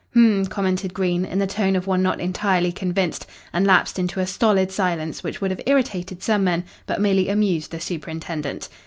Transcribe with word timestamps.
"H'm," 0.15 0.47
commented 0.47 0.95
Green, 0.95 1.25
in 1.25 1.37
the 1.37 1.45
tone 1.45 1.75
of 1.75 1.85
one 1.85 2.01
not 2.01 2.19
entirely 2.19 2.71
convinced, 2.71 3.27
and 3.53 3.67
lapsed 3.67 3.99
into 3.99 4.19
a 4.19 4.25
stolid 4.25 4.71
silence 4.71 5.23
which 5.23 5.41
would 5.41 5.51
have 5.51 5.61
irritated 5.67 6.23
some 6.23 6.43
men, 6.43 6.63
but 6.87 6.99
merely 6.99 7.29
amused 7.29 7.69
the 7.69 7.79
superintendent. 7.79 8.67